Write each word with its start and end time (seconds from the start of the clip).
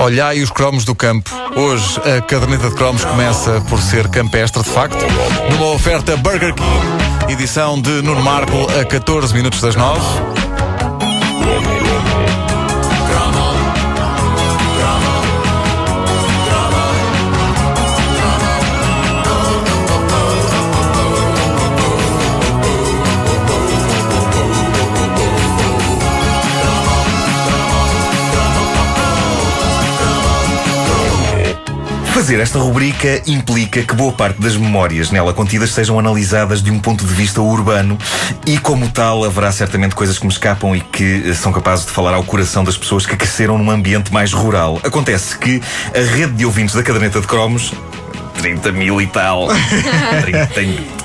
Olhai 0.00 0.40
os 0.40 0.50
cromos 0.50 0.86
do 0.86 0.94
campo. 0.94 1.30
Hoje 1.54 2.00
a 2.00 2.22
caderneta 2.22 2.70
de 2.70 2.74
cromos 2.74 3.04
começa 3.04 3.60
por 3.68 3.78
ser 3.82 4.08
campestre, 4.08 4.62
de 4.62 4.70
facto, 4.70 5.04
numa 5.50 5.72
oferta 5.72 6.16
Burger 6.16 6.54
King, 6.54 7.32
edição 7.32 7.78
de 7.78 8.00
Nuno 8.00 8.22
Marco 8.22 8.66
a 8.80 8.82
14 8.82 9.34
minutos 9.34 9.60
das 9.60 9.76
9. 9.76 10.39
Fazer 32.20 32.38
esta 32.38 32.58
rubrica 32.58 33.22
implica 33.26 33.82
que 33.82 33.94
boa 33.94 34.12
parte 34.12 34.38
das 34.42 34.54
memórias 34.54 35.10
nela 35.10 35.32
contidas 35.32 35.70
sejam 35.70 35.98
analisadas 35.98 36.62
de 36.62 36.70
um 36.70 36.78
ponto 36.78 37.02
de 37.02 37.14
vista 37.14 37.40
urbano 37.40 37.96
e, 38.44 38.58
como 38.58 38.90
tal, 38.90 39.24
haverá 39.24 39.50
certamente 39.50 39.94
coisas 39.94 40.18
que 40.18 40.26
me 40.26 40.30
escapam 40.30 40.76
e 40.76 40.82
que 40.82 41.30
eh, 41.30 41.32
são 41.32 41.50
capazes 41.50 41.86
de 41.86 41.92
falar 41.92 42.12
ao 42.12 42.22
coração 42.22 42.62
das 42.62 42.76
pessoas 42.76 43.06
que 43.06 43.16
cresceram 43.16 43.56
num 43.56 43.70
ambiente 43.70 44.12
mais 44.12 44.34
rural. 44.34 44.78
Acontece 44.84 45.38
que 45.38 45.62
a 45.96 46.14
rede 46.14 46.34
de 46.34 46.44
ouvintes 46.44 46.74
da 46.74 46.82
caderneta 46.82 47.22
de 47.22 47.26
cromos 47.26 47.72
30 48.34 48.70
mil 48.70 49.00
e 49.00 49.06
tal. 49.06 49.48
30, 50.20 50.60
Uh, 50.60 50.99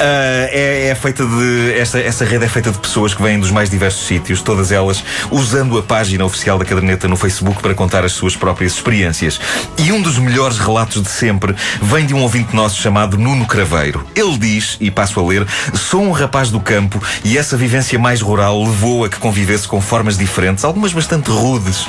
é, 0.00 0.88
é, 0.88 0.94
feita 0.94 1.24
de. 1.24 1.72
Esta, 1.76 2.00
essa 2.00 2.24
rede 2.24 2.44
é 2.44 2.48
feita 2.48 2.70
de 2.70 2.78
pessoas 2.78 3.14
que 3.14 3.22
vêm 3.22 3.38
dos 3.38 3.50
mais 3.50 3.70
diversos 3.70 4.06
sítios, 4.06 4.42
todas 4.42 4.72
elas 4.72 5.04
usando 5.30 5.78
a 5.78 5.82
página 5.82 6.24
oficial 6.24 6.58
da 6.58 6.64
caderneta 6.64 7.08
no 7.08 7.16
Facebook 7.16 7.60
para 7.62 7.74
contar 7.74 8.04
as 8.04 8.12
suas 8.12 8.36
próprias 8.36 8.72
experiências. 8.72 9.40
E 9.78 9.92
um 9.92 10.00
dos 10.00 10.18
melhores 10.18 10.58
relatos 10.58 11.02
de 11.02 11.08
sempre 11.08 11.54
vem 11.80 12.06
de 12.06 12.14
um 12.14 12.22
ouvinte 12.22 12.54
nosso 12.54 12.80
chamado 12.80 13.16
Nuno 13.16 13.46
Craveiro. 13.46 14.04
Ele 14.14 14.36
diz, 14.38 14.76
e 14.80 14.90
passo 14.90 15.20
a 15.20 15.26
ler: 15.26 15.46
Sou 15.74 16.02
um 16.02 16.12
rapaz 16.12 16.50
do 16.50 16.60
campo 16.60 17.02
e 17.24 17.38
essa 17.38 17.56
vivência 17.56 17.98
mais 17.98 18.20
rural 18.20 18.62
levou 18.62 19.04
a 19.04 19.08
que 19.08 19.16
convivesse 19.16 19.66
com 19.68 19.80
formas 19.80 20.16
diferentes, 20.16 20.64
algumas 20.64 20.92
bastante 20.92 21.30
rudes, 21.30 21.86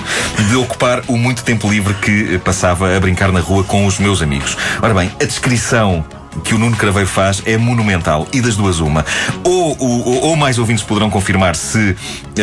de 0.49 0.55
ocupar 0.55 1.03
o 1.07 1.17
muito 1.17 1.43
tempo 1.43 1.69
livre 1.69 1.93
que 1.95 2.37
passava 2.39 2.95
a 2.95 2.99
brincar 2.99 3.31
na 3.31 3.39
rua 3.39 3.63
com 3.63 3.85
os 3.85 3.99
meus 3.99 4.21
amigos. 4.21 4.57
Ora 4.81 4.93
bem, 4.93 5.11
a 5.19 5.25
descrição 5.25 6.05
que 6.43 6.53
o 6.53 6.57
Nuno 6.57 6.75
Craveiro 6.75 7.07
faz 7.07 7.41
é 7.45 7.57
monumental. 7.57 8.27
E 8.33 8.41
das 8.41 8.55
duas, 8.55 8.79
uma. 8.79 9.05
Ou, 9.43 9.75
ou, 9.79 10.23
ou 10.23 10.35
mais 10.35 10.57
ouvintes 10.57 10.83
poderão 10.83 11.09
confirmar 11.09 11.55
se 11.55 11.95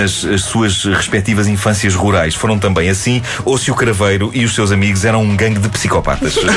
as, 0.02 0.24
as, 0.24 0.42
suas 0.42 0.84
respectivas 0.84 1.46
infâncias 1.46 1.94
rurais 1.94 2.34
foram 2.34 2.58
também 2.58 2.88
assim, 2.88 3.22
ou 3.44 3.58
se 3.58 3.70
o 3.70 3.74
Craveiro 3.74 4.30
e 4.32 4.44
os 4.44 4.54
seus 4.54 4.72
amigos 4.72 5.04
eram 5.04 5.22
um 5.22 5.36
gangue 5.36 5.58
de 5.58 5.68
psicopatas. 5.68 6.38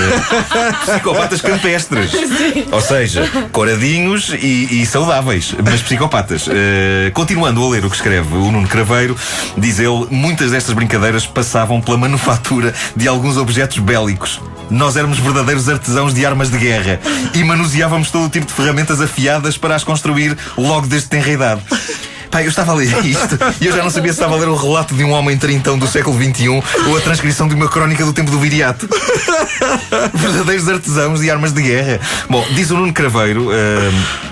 Eh, 0.53 0.71
psicopatas 0.85 1.41
campestres. 1.41 2.11
Ou 2.71 2.81
seja, 2.81 3.27
coradinhos 3.51 4.29
e, 4.29 4.81
e 4.81 4.85
saudáveis, 4.85 5.55
mas 5.63 5.81
psicopatas. 5.81 6.47
Uh, 6.47 7.11
continuando 7.13 7.63
a 7.63 7.69
ler 7.69 7.85
o 7.85 7.89
que 7.89 7.95
escreve 7.95 8.35
o 8.35 8.51
Nuno 8.51 8.67
Craveiro, 8.67 9.15
diz 9.57 9.79
ele: 9.79 10.07
muitas 10.09 10.51
destas 10.51 10.73
brincadeiras 10.73 11.25
passavam 11.25 11.81
pela 11.81 11.97
manufatura 11.97 12.73
de 12.95 13.07
alguns 13.07 13.37
objetos 13.37 13.79
bélicos. 13.79 14.39
Nós 14.69 14.95
éramos 14.95 15.19
verdadeiros 15.19 15.69
artesãos 15.69 16.13
de 16.13 16.25
armas 16.25 16.49
de 16.49 16.57
guerra 16.57 16.99
e 17.33 17.43
manuseávamos 17.43 18.11
todo 18.11 18.25
o 18.25 18.29
tipo 18.29 18.45
de 18.45 18.53
ferramentas 18.53 19.01
afiadas 19.01 19.57
para 19.57 19.75
as 19.75 19.83
construir 19.83 20.37
logo 20.57 20.87
desde 20.87 21.09
tenra 21.09 21.31
idade. 21.31 21.61
Pai, 22.33 22.45
eu 22.45 22.49
estava 22.49 22.71
a 22.71 22.75
ler 22.75 23.05
isto 23.05 23.37
e 23.61 23.67
eu 23.67 23.75
já 23.75 23.83
não 23.83 23.91
sabia 23.91 24.11
se 24.11 24.17
estava 24.17 24.35
a 24.35 24.39
ler 24.39 24.47
o 24.47 24.55
relato 24.55 24.95
de 24.95 25.03
um 25.03 25.11
homem 25.11 25.37
trintão 25.37 25.77
do 25.77 25.85
século 25.85 26.17
XXI 26.17 26.47
ou 26.49 26.97
a 26.97 26.99
transcrição 26.99 27.47
de 27.47 27.53
uma 27.53 27.69
crónica 27.69 28.03
do 28.03 28.11
tempo 28.11 28.31
do 28.31 28.39
viriato. 28.39 28.89
Verdadeiros 30.13 30.67
artesãos 30.67 31.19
de 31.19 31.29
armas 31.29 31.53
de 31.53 31.61
guerra. 31.61 31.99
Bom, 32.27 32.43
diz 32.55 32.71
o 32.71 32.75
Nuno 32.75 32.91
Craveiro. 32.91 33.49
Uh, 33.49 34.22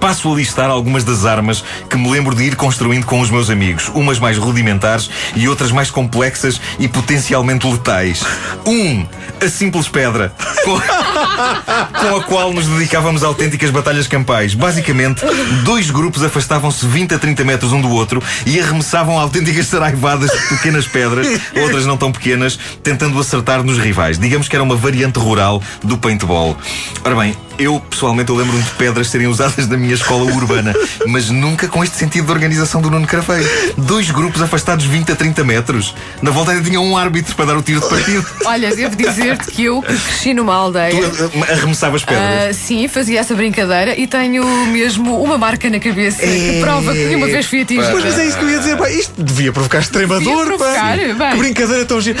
passo 0.00 0.32
a 0.32 0.36
listar 0.36 0.70
algumas 0.70 1.04
das 1.04 1.26
armas 1.26 1.62
que 1.88 1.96
me 1.96 2.10
lembro 2.10 2.34
de 2.34 2.44
ir 2.44 2.56
construindo 2.56 3.04
com 3.04 3.20
os 3.20 3.30
meus 3.30 3.50
amigos. 3.50 3.88
Umas 3.94 4.18
mais 4.18 4.38
rudimentares 4.38 5.10
e 5.36 5.46
outras 5.46 5.70
mais 5.70 5.90
complexas 5.90 6.60
e 6.78 6.88
potencialmente 6.88 7.66
letais. 7.66 8.24
Um, 8.66 9.06
a 9.44 9.48
simples 9.48 9.88
pedra, 9.88 10.32
com, 10.64 10.80
com 12.00 12.16
a 12.16 12.24
qual 12.24 12.52
nos 12.52 12.66
dedicávamos 12.66 13.22
a 13.22 13.26
autênticas 13.26 13.70
batalhas 13.70 14.06
campais. 14.06 14.54
Basicamente, 14.54 15.22
dois 15.64 15.90
grupos 15.90 16.22
afastavam-se 16.22 16.86
20 16.86 17.14
a 17.14 17.18
30 17.18 17.44
metros 17.44 17.72
um 17.72 17.80
do 17.80 17.90
outro 17.90 18.22
e 18.46 18.58
arremessavam 18.58 19.18
autênticas 19.18 19.66
saraivadas 19.66 20.30
de 20.30 20.48
pequenas 20.48 20.86
pedras, 20.86 21.26
outras 21.62 21.84
não 21.84 21.96
tão 21.96 22.10
pequenas, 22.10 22.58
tentando 22.82 23.18
acertar 23.20 23.62
nos 23.62 23.78
rivais. 23.78 24.18
Digamos 24.18 24.48
que 24.48 24.56
era 24.56 24.62
uma 24.62 24.76
variante 24.76 25.18
rural 25.18 25.62
do 25.82 25.98
paintball. 25.98 26.56
Ora 27.04 27.14
bem, 27.16 27.36
eu, 27.60 27.78
pessoalmente, 27.78 28.30
eu 28.30 28.36
lembro-me 28.36 28.62
de 28.62 28.70
pedras 28.70 29.08
serem 29.08 29.26
usadas 29.26 29.68
na 29.68 29.76
minha 29.76 29.94
escola 29.94 30.24
urbana, 30.32 30.74
mas 31.06 31.28
nunca 31.28 31.68
com 31.68 31.84
este 31.84 31.96
sentido 31.96 32.24
de 32.24 32.32
organização 32.32 32.80
do 32.80 32.90
Nuno 32.90 33.06
Craveiro. 33.06 33.48
Dois 33.76 34.10
grupos 34.10 34.40
afastados 34.40 34.86
20 34.86 35.12
a 35.12 35.16
30 35.16 35.44
metros. 35.44 35.94
Na 36.22 36.30
volta 36.30 36.52
ainda 36.52 36.64
tinha 36.64 36.80
um 36.80 36.96
árbitro 36.96 37.34
para 37.34 37.44
dar 37.44 37.56
o 37.58 37.62
tiro 37.62 37.80
de 37.80 37.88
partido. 37.88 38.26
Olha, 38.46 38.74
devo 38.74 38.96
dizer-te 38.96 39.50
que 39.50 39.64
eu 39.64 39.82
cresci 39.82 40.32
numa 40.32 40.54
aldeia. 40.54 40.90
Tu 40.90 41.24
uh, 41.24 41.42
arremessavas 41.50 42.02
pedras? 42.02 42.56
Uh, 42.56 42.58
sim, 42.58 42.88
fazia 42.88 43.20
essa 43.20 43.34
brincadeira 43.34 43.98
e 43.98 44.06
tenho 44.06 44.44
mesmo 44.68 45.22
uma 45.22 45.36
marca 45.36 45.68
na 45.68 45.78
cabeça 45.78 46.22
que 46.22 46.60
prova 46.60 46.94
que 46.94 47.14
uma 47.14 47.26
vez 47.26 47.44
fui 47.44 47.60
atingido. 47.60 47.92
Mas 47.92 48.18
é 48.18 48.26
isso 48.26 48.38
que 48.38 48.44
eu 48.44 48.50
ia 48.50 48.58
dizer, 48.58 48.76
pá, 48.78 48.90
isto 48.90 49.22
devia 49.22 49.52
provocar 49.52 49.80
extremador, 49.80 50.46
provocar, 50.46 50.96
pá. 51.18 51.32
Que 51.32 51.36
brincadeira 51.36 51.84
tão 51.84 52.00
gira. 52.00 52.18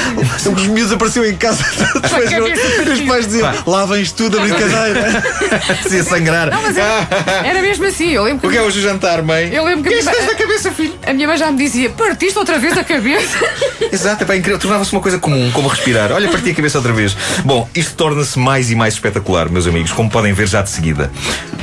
Os 0.54 0.66
miúdos 0.66 0.92
apareciam 0.92 1.24
em 1.24 1.36
casa, 1.36 1.64
os 2.04 3.00
pais 3.08 3.26
diziam, 3.26 3.52
lá 3.66 3.86
vens 3.86 4.12
tu 4.12 4.28
da 4.28 4.38
brincadeira. 4.40 5.22
Se 5.88 5.96
ia 5.96 6.04
sangrar. 6.04 6.50
Não, 6.50 6.62
mas 6.62 6.76
era, 6.76 7.08
era 7.44 7.62
mesmo 7.62 7.86
assim. 7.86 8.10
Eu 8.10 8.24
lembro 8.24 8.40
que 8.40 8.46
o 8.46 8.50
que 8.50 8.56
é 8.56 8.62
hoje 8.62 8.78
o 8.78 8.82
jantar, 8.82 9.22
mãe? 9.22 9.52
Eu 9.52 9.64
lembro 9.64 9.82
que. 9.82 9.96
O 9.96 10.02
que 10.02 10.08
é 10.08 10.26
da 10.26 10.34
cabeça, 10.34 10.70
filho? 10.70 10.94
A 11.06 11.12
minha 11.12 11.26
mãe 11.26 11.36
já 11.36 11.50
me 11.50 11.58
dizia: 11.58 11.90
partiste 11.90 12.38
outra 12.38 12.58
vez 12.58 12.76
a 12.76 12.84
cabeça. 12.84 13.38
Exato, 13.92 14.22
é 14.22 14.26
pá, 14.26 14.36
incrível. 14.36 14.58
Tornava-se 14.58 14.92
uma 14.92 15.00
coisa 15.00 15.18
comum, 15.18 15.50
como 15.52 15.68
respirar. 15.68 16.12
Olha, 16.12 16.28
parti 16.28 16.50
a 16.50 16.54
cabeça 16.54 16.78
outra 16.78 16.92
vez. 16.92 17.16
Bom, 17.44 17.68
isto 17.74 17.94
torna-se 17.94 18.38
mais 18.38 18.70
e 18.70 18.74
mais 18.74 18.94
espetacular, 18.94 19.48
meus 19.48 19.66
amigos, 19.66 19.92
como 19.92 20.10
podem 20.10 20.32
ver 20.32 20.46
já 20.46 20.62
de 20.62 20.70
seguida. 20.70 21.10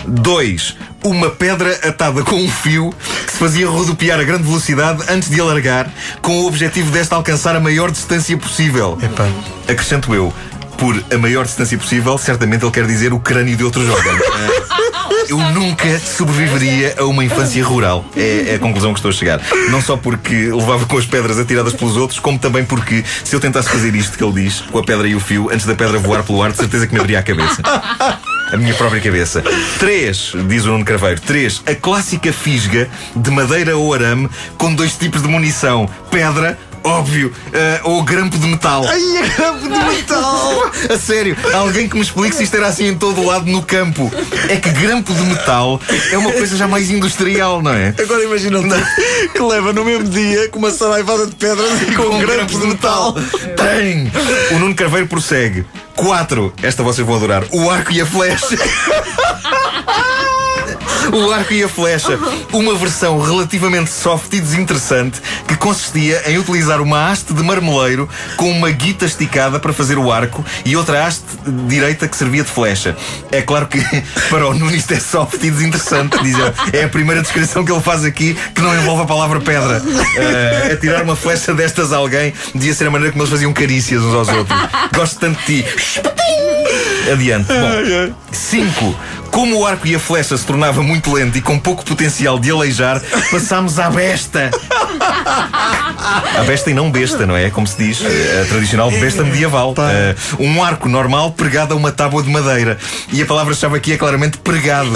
Dois 0.06 0.76
uma 1.04 1.30
pedra 1.30 1.72
atada 1.88 2.24
com 2.24 2.36
um 2.36 2.50
fio 2.50 2.94
que 3.26 3.32
se 3.32 3.38
fazia 3.38 3.68
rodopiar 3.68 4.20
a 4.20 4.24
grande 4.24 4.44
velocidade 4.44 5.04
antes 5.10 5.30
de 5.30 5.40
alargar, 5.40 5.90
com 6.22 6.42
o 6.42 6.48
objetivo 6.48 6.92
desta 6.92 7.16
alcançar 7.16 7.56
a 7.56 7.60
maior 7.60 7.92
distância 7.92 8.38
possível. 8.38 8.98
Epá. 9.02 9.28
Acrescento 9.68 10.14
eu, 10.14 10.34
por 10.78 11.04
a 11.12 11.18
maior 11.18 11.46
distância 11.46 11.78
possível, 11.78 12.18
certamente 12.18 12.64
ele 12.64 12.72
quer 12.72 12.86
dizer 12.86 13.14
o 13.14 13.20
crânio 13.20 13.56
de 13.56 13.64
outro 13.64 13.86
jovem. 13.86 14.14
Eu 15.30 15.38
nunca 15.52 16.00
sobreviveria 16.00 16.96
a 16.98 17.04
uma 17.04 17.24
infância 17.24 17.62
rural. 17.64 18.06
É, 18.16 18.52
é, 18.52 18.56
a 18.56 18.60
conclusão 18.60 18.94
que 18.94 19.00
estou 19.00 19.10
a 19.10 19.14
chegar. 19.14 19.42
Não 19.70 19.82
só 19.82 19.98
porque 19.98 20.34
levava 20.34 20.86
com 20.86 20.98
as 20.98 21.06
pedras 21.06 21.38
atiradas 21.38 21.74
pelos 21.74 21.98
outros, 21.98 22.20
como 22.20 22.40
também 22.40 22.64
porque 22.64 23.04
se 23.24 23.36
eu 23.36 23.40
tentasse 23.40 23.70
fazer 23.70 23.94
isto 23.94 24.18
que 24.18 24.24
ele 24.24 24.44
diz, 24.44 24.62
com 24.62 24.80
a 24.80 24.84
pedra 24.84 25.06
e 25.06 25.16
o 25.16 25.20
fio, 25.20 25.50
antes 25.52 25.66
da 25.66 25.76
pedra 25.76 26.00
voar 26.00 26.24
pelo 26.24 26.42
ar, 26.42 26.52
de 26.52 26.58
certeza 26.58 26.88
que 26.88 26.94
me 26.94 27.02
abria 27.02 27.20
a 27.20 27.24
cabeça. 27.24 27.62
A 28.50 28.56
minha 28.56 28.74
própria 28.74 29.02
cabeça. 29.02 29.44
Três, 29.78 30.32
diz 30.48 30.64
o 30.64 30.70
Nuno 30.70 30.86
Craveiro. 30.86 31.20
Três, 31.20 31.62
a 31.66 31.76
clássica 31.76 32.32
fisga 32.32 32.90
de 33.14 33.30
madeira 33.30 33.76
ou 33.76 33.94
arame 33.94 34.30
com 34.58 34.74
dois 34.74 34.96
tipos 34.96 35.22
de 35.22 35.28
munição: 35.28 35.90
pedra 36.10 36.58
óbvio, 36.88 37.28
uh, 37.48 37.90
ou 37.90 38.04
grampo 38.04 38.38
de 38.38 38.48
metal. 38.48 38.86
Ai, 38.88 39.18
é 39.18 39.28
grampo 39.28 39.64
de 39.64 39.70
metal! 39.70 40.72
a 40.90 40.98
sério, 40.98 41.36
alguém 41.54 41.88
que 41.88 41.96
me 41.96 42.02
explique 42.02 42.36
se 42.36 42.44
isto 42.44 42.56
era 42.56 42.68
assim 42.68 42.88
em 42.88 42.96
todo 42.96 43.22
o 43.22 43.26
lado 43.26 43.46
no 43.46 43.62
campo. 43.62 44.12
É 44.50 44.56
que 44.56 44.70
grampo 44.70 45.14
de 45.14 45.22
metal 45.22 45.80
é 46.12 46.18
uma 46.18 46.32
coisa 46.32 46.56
já 46.56 46.68
mais 46.68 46.90
industrial, 46.90 47.62
não 47.62 47.74
é? 47.74 47.94
Agora 48.00 48.24
imagina 48.24 48.60
que 49.34 49.42
leva 49.42 49.74
no 49.74 49.84
mesmo 49.84 50.10
dia 50.10 50.48
com 50.50 50.60
uma 50.60 50.72
saraivada 50.72 51.28
de 51.28 51.36
pedras 51.36 51.82
e 51.82 51.96
com, 51.96 52.04
com 52.04 52.16
um 52.16 52.20
grampo 52.20 52.60
de 52.60 52.68
metal. 52.68 53.14
Tem! 53.56 54.12
O 54.56 54.60
Nuno 54.60 54.76
Carveiro 54.76 55.08
prossegue. 55.08 55.66
Quatro, 55.96 56.54
esta 56.62 56.84
vocês 56.84 57.06
vão 57.06 57.16
adorar, 57.16 57.44
o 57.52 57.70
arco 57.70 57.92
e 57.92 58.00
a 58.00 58.06
flecha. 58.06 58.56
O 61.14 61.32
arco 61.32 61.54
e 61.54 61.64
a 61.64 61.70
flecha. 61.70 62.18
Uma 62.52 62.76
versão 62.76 63.20
relativamente 63.20 63.90
soft 63.90 64.34
e 64.34 64.42
desinteressante 64.42 65.22
que 65.48 65.56
consistia 65.56 66.24
em 66.28 66.38
utilizar 66.38 66.82
uma 66.82 67.10
haste 67.10 67.34
de 67.34 67.44
marmeleiro 67.44 68.10
com 68.36 68.50
uma 68.52 68.70
guita 68.70 69.06
esticada 69.06 69.60
para 69.60 69.74
fazer 69.74 69.98
o 69.98 70.12
arco 70.12 70.44
e 70.66 70.76
outra 70.76 71.06
haste 71.06 71.26
direita 71.68 72.08
que 72.08 72.16
servia 72.16 72.44
de 72.44 72.50
flecha. 72.50 72.96
É 73.32 73.42
claro 73.42 73.68
que 73.68 73.80
para 74.30 74.48
o 74.48 74.54
Nuno 74.54 74.76
isto 74.76 74.94
é 74.94 75.00
soft 75.00 75.36
e 75.44 75.52
desinteressante. 75.52 76.18
Diz 76.24 76.36
é 76.74 76.84
a 76.84 76.90
primeira 76.90 77.22
descrição 77.22 77.64
que 77.64 77.72
ele 77.72 77.82
faz 77.82 78.04
aqui 78.04 78.38
que 78.54 78.62
não 78.62 78.76
envolve 78.76 79.04
a 79.04 79.06
palavra 79.06 79.40
pedra. 79.40 79.82
Uh, 79.82 80.74
atirar 80.74 81.04
uma 81.04 81.16
flecha 81.16 81.54
destas 81.54 81.94
a 81.94 81.98
alguém 81.98 82.34
devia 82.54 82.74
ser 82.74 82.88
a 82.88 82.92
maneira 82.92 83.12
como 83.12 83.24
eles 83.24 83.32
faziam 83.32 83.54
carícias 83.54 84.02
uns 84.02 84.14
aos 84.14 84.28
outros. 84.30 84.60
Gosto 84.94 85.20
tanto 85.20 85.40
de 85.46 85.64
ti. 85.64 85.66
Adiante. 87.12 87.48
Bom, 87.48 88.16
5. 88.32 88.96
Como 89.38 89.60
o 89.60 89.68
arco 89.68 89.86
e 89.86 89.94
a 89.94 90.00
flecha 90.00 90.36
se 90.36 90.44
tornava 90.44 90.82
muito 90.82 91.14
lento 91.14 91.38
e 91.38 91.42
com 91.42 91.60
pouco 91.60 91.86
potencial 91.86 92.40
de 92.40 92.50
aleijar, 92.50 93.00
passámos 93.30 93.78
à 93.78 93.88
besta. 93.88 94.50
A 96.08 96.44
besta 96.44 96.70
e 96.70 96.74
não 96.74 96.90
besta, 96.90 97.26
não 97.26 97.36
é? 97.36 97.50
Como 97.50 97.68
se 97.68 97.78
diz, 97.78 98.02
a 98.02 98.46
tradicional 98.46 98.90
besta 98.92 99.24
medieval. 99.24 99.74
Uh, 99.74 100.44
um 100.44 100.64
arco 100.64 100.88
normal 100.88 101.32
pregado 101.32 101.74
a 101.74 101.78
uma 101.78 101.92
tábua 101.92 102.24
de 102.24 102.30
madeira. 102.30 102.78
E 103.12 103.22
a 103.22 103.26
palavra-chave 103.26 103.78
aqui 103.78 103.94
é 103.94 103.98
claramente 103.98 104.38
pregado. 104.38 104.92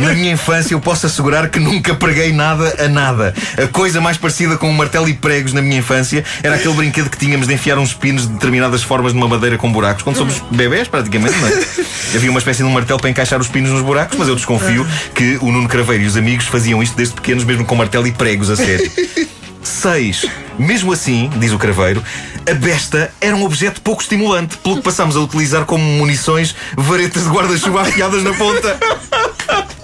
Na 0.00 0.12
minha 0.12 0.32
infância 0.32 0.74
eu 0.74 0.80
posso 0.80 1.06
assegurar 1.06 1.48
que 1.48 1.58
nunca 1.58 1.94
preguei 1.94 2.32
nada 2.32 2.84
a 2.84 2.88
nada. 2.88 3.34
A 3.56 3.66
coisa 3.68 4.00
mais 4.00 4.16
parecida 4.16 4.56
com 4.56 4.68
um 4.68 4.72
martelo 4.72 5.08
e 5.08 5.14
pregos 5.14 5.52
na 5.52 5.62
minha 5.62 5.78
infância 5.78 6.24
era 6.42 6.56
aquele 6.56 6.74
brinquedo 6.74 7.08
que 7.08 7.16
tínhamos 7.16 7.46
de 7.46 7.54
enfiar 7.54 7.78
uns 7.78 7.94
pinos 7.94 8.26
de 8.26 8.34
determinadas 8.34 8.82
formas 8.82 9.12
numa 9.12 9.28
madeira 9.28 9.56
com 9.56 9.72
buracos. 9.72 10.02
Quando 10.02 10.16
somos 10.16 10.42
bebés, 10.50 10.88
praticamente, 10.88 11.36
não 11.38 11.48
é? 11.48 11.52
Havia 12.14 12.30
uma 12.30 12.38
espécie 12.38 12.62
de 12.62 12.68
um 12.68 12.72
martelo 12.72 13.00
para 13.00 13.10
encaixar 13.10 13.40
os 13.40 13.48
pinos 13.48 13.70
nos 13.70 13.82
buracos, 13.82 14.18
mas 14.18 14.28
eu 14.28 14.34
desconfio 14.34 14.86
que 15.14 15.38
o 15.40 15.50
Nuno 15.50 15.68
Craveiro 15.68 16.04
e 16.04 16.06
os 16.06 16.16
amigos 16.16 16.46
faziam 16.46 16.82
isto 16.82 16.96
desde 16.96 17.14
pequenos, 17.14 17.44
mesmo 17.44 17.64
com 17.64 17.74
martelo 17.74 18.06
e 18.06 18.12
pregos, 18.12 18.50
a 18.50 18.56
sério. 18.56 18.90
6. 19.68 20.26
Mesmo 20.58 20.92
assim, 20.92 21.30
diz 21.36 21.52
o 21.52 21.58
craveiro, 21.58 22.02
a 22.48 22.54
besta 22.54 23.12
era 23.20 23.34
um 23.34 23.44
objeto 23.44 23.80
pouco 23.80 24.02
estimulante, 24.02 24.56
pelo 24.58 24.76
que 24.76 24.82
passámos 24.82 25.16
a 25.16 25.20
utilizar 25.20 25.64
como 25.64 25.82
munições 25.82 26.54
varetas 26.76 27.24
de 27.24 27.30
guarda-chuva 27.30 27.82
afiadas 27.82 28.22
na 28.22 28.32
ponta. 28.34 28.78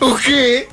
O 0.00 0.16
quê? 0.16 0.66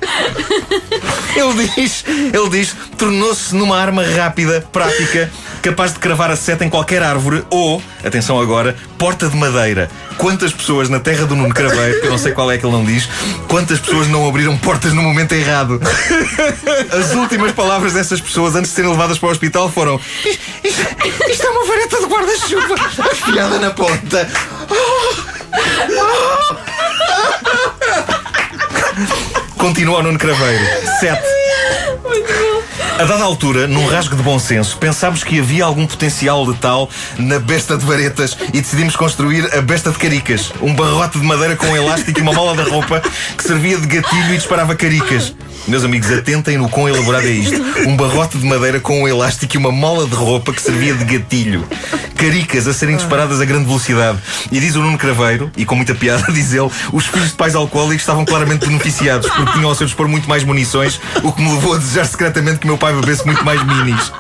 Ele 1.36 1.70
diz, 1.76 2.06
ele 2.08 2.50
diz, 2.50 2.76
tornou-se 2.98 3.54
numa 3.54 3.78
arma 3.78 4.04
rápida, 4.04 4.66
prática, 4.72 5.30
capaz 5.62 5.94
de 5.94 6.00
cravar 6.00 6.32
a 6.32 6.36
seta 6.36 6.64
em 6.66 6.70
qualquer 6.70 7.04
árvore 7.04 7.44
ou, 7.50 7.82
atenção 8.04 8.40
agora, 8.40 8.76
porta 8.98 9.28
de 9.28 9.36
madeira. 9.36 9.90
Quantas 10.18 10.52
pessoas 10.52 10.90
na 10.90 11.00
terra 11.00 11.26
do 11.26 11.36
Nuno 11.36 11.54
Craveiro, 11.54 12.00
que 12.02 12.08
eu 12.08 12.12
não 12.12 12.18
sei 12.18 12.32
qual 12.32 12.52
é 12.52 12.58
que 12.58 12.66
ele 12.66 12.74
não 12.74 12.84
diz, 12.84 13.08
quantas 13.48 13.80
pessoas 13.80 14.08
não 14.08 14.28
abriram 14.28 14.58
portas 14.58 14.94
no 14.94 15.02
momento 15.02 15.34
errado? 15.34 15.80
As 16.92 17.14
últimas 17.14 17.52
palavras 17.52 17.94
dessas 17.94 18.20
pessoas 18.20 18.56
antes 18.56 18.72
de 18.72 18.76
serem 18.76 18.92
levadas 18.92 19.18
para 19.18 19.30
o 19.30 19.32
hospital 19.32 19.70
foram: 19.70 20.00
Isto, 20.26 20.42
isto 21.30 21.46
é 21.46 21.50
uma 21.50 21.66
vareta 21.66 21.98
de 22.00 22.06
guarda-chuva 22.06 22.76
afiada 23.12 23.60
na 23.60 23.72
ponta. 23.72 24.28
Continua 29.58 30.00
o 30.00 30.04
Nuno 30.04 30.18
Craveiro. 30.18 30.64
7. 31.00 31.37
A 33.00 33.04
dada 33.04 33.24
altura, 33.24 33.68
num 33.68 33.86
rasgo 33.86 34.16
de 34.16 34.24
bom 34.24 34.40
senso, 34.40 34.76
pensámos 34.78 35.24
que 35.24 35.40
havia 35.40 35.66
algum 35.66 35.86
potencial 35.86 36.44
letal 36.44 36.90
na 37.20 37.38
besta 37.38 37.78
de 37.78 37.86
varetas 37.86 38.36
e 38.52 38.60
decidimos 38.60 38.96
construir 38.96 39.56
a 39.56 39.62
besta 39.62 39.92
de 39.92 40.00
caricas. 40.00 40.52
Um 40.64 40.74
barrote 40.74 41.20
de 41.20 41.24
madeira 41.24 41.56
com 41.56 41.68
um 41.68 41.76
elástico 41.76 42.20
e 42.20 42.24
uma 42.24 42.34
mola 42.34 42.56
da 42.56 42.64
roupa 42.64 43.00
que 43.38 43.44
servia 43.44 43.78
de 43.78 43.86
gatilho 43.86 44.34
e 44.34 44.38
disparava 44.38 44.76
caricas. 44.76 45.36
Meus 45.68 45.84
amigos, 45.84 46.12
atentem 46.12 46.58
no 46.58 46.70
quão 46.70 46.88
elaborado 46.88 47.28
é 47.28 47.32
isto. 47.32 47.62
Um 47.88 47.96
barrote 47.96 48.38
de 48.38 48.46
madeira 48.46 48.80
com 48.80 49.02
um 49.02 49.08
elástico 49.08 49.56
e 49.56 49.58
uma 49.58 49.72
mola 49.72 50.08
de 50.08 50.16
roupa 50.16 50.54
que 50.54 50.62
servia 50.62 50.94
de 50.94 51.04
gatilho. 51.06 51.68
Caricas 52.16 52.68
a 52.68 52.74
serem 52.74 52.96
disparadas 52.96 53.42
a 53.42 53.46
grande 53.46 53.66
velocidade. 53.66 54.18
E 54.52 54.60
diz 54.60 54.76
o 54.76 54.82
Nuno 54.82 54.98
Craveiro, 54.98 55.52
e 55.58 55.66
com 55.66 55.76
muita 55.76 55.94
piada, 55.94 56.24
diz 56.32 56.54
ele, 56.54 56.70
os 56.92 57.06
filhos 57.06 57.30
de 57.30 57.36
pais 57.36 57.56
alcoólicos 57.56 58.02
estavam 58.02 58.26
claramente 58.26 58.66
beneficiados 58.66 59.30
porque 59.30 59.54
tinham 59.54 59.70
ao 59.70 59.76
seu 59.76 59.86
dispor 59.86 60.08
muito 60.08 60.28
mais 60.28 60.44
munições, 60.44 61.00
o 61.24 61.32
que 61.32 61.42
me 61.42 61.54
levou 61.54 61.74
a 61.74 61.78
desejar 61.78 62.06
secretamente 62.06 62.60
que 62.60 62.68
meu 62.68 62.78
pai 62.78 62.94
bebesse 62.94 63.26
muito 63.26 63.44
mais 63.44 63.62
minis. 63.66 64.12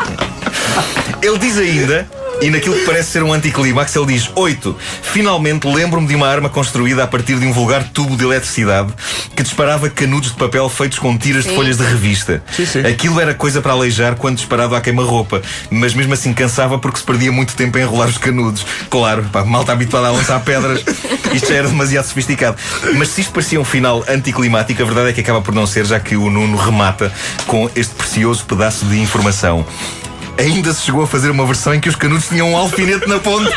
Ele 1.22 1.38
diz 1.38 1.57
ainda 1.57 2.07
e 2.42 2.50
naquilo 2.50 2.75
que 2.75 2.86
parece 2.86 3.12
ser 3.12 3.24
um 3.24 3.34
anticlímax, 3.34 3.95
ele 3.95 4.06
diz: 4.07 4.30
8. 4.36 4.75
Finalmente 5.01 5.68
lembro-me 5.68 6.07
de 6.07 6.16
uma 6.16 6.28
arma 6.28 6.50
construída 6.50 7.04
a 7.04 7.07
partir 7.07 7.39
de 7.39 7.45
um 7.45 7.51
vulgar 7.51 7.84
tubo 7.89 8.16
de 8.16 8.24
eletricidade 8.24 8.94
que 9.36 9.44
disparava 9.44 9.89
canudos 9.89 10.31
de 10.31 10.38
papel 10.38 10.69
feitos 10.69 11.00
com 11.00 11.18
tiras 11.18 11.44
sim. 11.44 11.50
de 11.50 11.56
folhas 11.56 11.78
de 11.78 11.84
revista. 11.84 12.44
Sim, 12.56 12.66
sim. 12.66 12.80
Aquilo 12.86 13.19
era 13.19 13.34
coisa 13.34 13.62
para 13.62 13.74
aleijar 13.74 14.16
quando 14.16 14.38
disparado 14.38 14.75
à 14.75 14.81
queima-roupa, 14.81 15.42
mas 15.69 15.94
mesmo 15.94 16.13
assim 16.13 16.34
cansava 16.34 16.78
porque 16.78 17.00
se 17.00 17.04
perdia 17.04 17.31
muito 17.31 17.56
tempo 17.56 17.78
a 17.78 17.81
enrolar 17.81 18.07
os 18.07 18.18
canudos. 18.18 18.66
Claro, 18.89 19.24
pá, 19.31 19.44
mal 19.44 19.62
está 19.62 19.74
habituado 19.74 20.06
a 20.06 20.12
lançar 20.12 20.39
pedras, 20.42 20.84
isto 21.34 21.50
já 21.50 21.56
era 21.56 21.68
demasiado 21.68 22.06
sofisticado. 22.06 22.57
Mas 22.95 23.10
se 23.10 23.22
isto 23.22 23.34
parecia 23.34 23.60
um 23.60 23.66
final 23.66 24.04
anticlimático, 24.07 24.81
a 24.81 24.86
verdade 24.86 25.10
é 25.10 25.13
que 25.13 25.22
acaba 25.22 25.42
por 25.42 25.54
não 25.54 25.66
ser, 25.66 25.86
já 25.86 26.00
que 26.00 26.16
o 26.16 26.30
Nuno 26.30 26.57
remata 26.57 27.12
com 27.48 27.69
este 27.75 27.95
precioso 27.95 28.45
pedaço 28.45 28.86
de 28.86 29.00
informação 29.00 29.66
ainda 30.38 30.74
se 30.74 30.84
chegou 30.84 31.04
a 31.04 31.07
fazer 31.07 31.30
uma 31.30 31.45
versão 31.45 31.74
em 31.74 31.80
que 31.80 31.89
os 31.89 31.95
canudos 31.95 32.28
tinham 32.28 32.51
um 32.51 32.57
alfinete 32.57 33.07
na 33.07 33.19
ponta. 33.19 33.51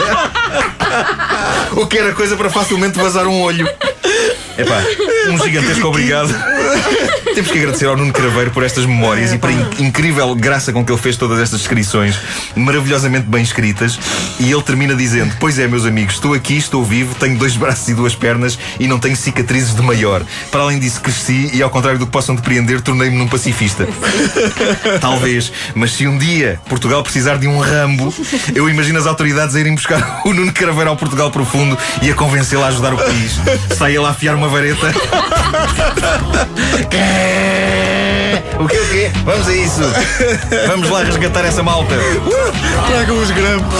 o 1.72 1.86
que 1.86 1.98
era 1.98 2.12
coisa 2.12 2.36
para 2.36 2.50
facilmente 2.50 2.98
vazar 2.98 3.26
um 3.26 3.40
olho. 3.42 3.68
Epá, 4.58 4.82
um 5.30 5.38
gigantesco 5.38 5.88
obrigado. 5.88 6.34
Temos 7.34 7.50
que 7.50 7.58
agradecer 7.58 7.86
ao 7.86 7.96
Nuno 7.96 8.12
Craveiro 8.12 8.50
por 8.50 8.62
estas 8.62 8.84
memórias 8.84 9.32
e 9.32 9.38
pela 9.38 9.52
incrível 9.78 10.34
graça 10.34 10.72
com 10.72 10.84
que 10.84 10.90
ele 10.90 11.00
fez 11.00 11.16
todas 11.16 11.38
estas 11.38 11.60
descrições, 11.60 12.18
maravilhosamente 12.56 13.26
bem 13.26 13.42
escritas. 13.42 13.98
E 14.38 14.50
ele 14.50 14.62
termina 14.62 14.94
dizendo: 14.94 15.34
Pois 15.38 15.58
é, 15.58 15.68
meus 15.68 15.86
amigos, 15.86 16.14
estou 16.14 16.34
aqui, 16.34 16.56
estou 16.56 16.84
vivo, 16.84 17.14
tenho 17.14 17.38
dois 17.38 17.54
braços 17.56 17.88
e 17.88 17.94
duas 17.94 18.14
pernas 18.14 18.58
e 18.78 18.86
não 18.88 18.98
tenho 18.98 19.16
cicatrizes 19.16 19.74
de 19.74 19.82
maior. 19.82 20.22
Para 20.50 20.62
além 20.62 20.78
disso, 20.78 21.00
cresci 21.00 21.50
e, 21.54 21.62
ao 21.62 21.70
contrário 21.70 21.98
do 21.98 22.06
que 22.06 22.12
possam 22.12 22.34
depreender, 22.34 22.80
tornei-me 22.80 23.16
num 23.16 23.28
pacifista. 23.28 23.86
Talvez, 25.00 25.52
mas 25.74 25.92
se 25.92 26.06
um 26.06 26.18
dia 26.18 26.60
Portugal 26.68 27.02
precisar 27.02 27.36
de 27.36 27.46
um 27.46 27.58
Rambo, 27.58 28.12
eu 28.54 28.68
imagino 28.68 28.98
as 28.98 29.06
autoridades 29.06 29.54
a 29.54 29.60
irem 29.60 29.74
buscar 29.74 30.22
o 30.26 30.32
Nuno 30.32 30.52
Craveiro 30.52 30.90
ao 30.90 30.96
Portugal 30.96 31.30
profundo 31.30 31.78
e 32.02 32.10
a 32.10 32.14
convencê-lo 32.14 32.64
a 32.64 32.68
ajudar 32.68 32.94
o 32.94 32.96
país. 32.96 33.38
Sai 33.76 33.96
ele 33.96 34.06
a 34.06 34.10
afiar 34.10 34.34
uma 34.34 34.48
vareta. 34.48 34.92
O 38.58 38.68
que 38.68 38.76
o 38.76 38.88
quê? 38.88 39.10
Vamos 39.24 39.48
a 39.48 39.54
isso. 39.54 39.80
Vamos 40.68 40.90
lá 40.90 41.02
resgatar 41.02 41.44
essa 41.46 41.62
malta. 41.62 41.94
Traga 42.88 43.12
os 43.12 43.30
grampos. 43.30 43.78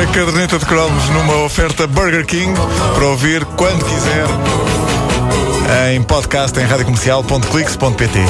A 0.00 0.06
caderneta 0.12 0.58
de 0.58 0.66
cromos 0.66 1.08
numa 1.10 1.44
oferta 1.44 1.86
Burger 1.86 2.24
King 2.24 2.52
para 2.94 3.06
ouvir 3.06 3.44
quando 3.56 3.84
quiser 3.84 4.26
em 5.92 6.02
podcast 6.02 6.58
em 6.60 6.64
radiocomercial.clix.pt. 6.64 8.20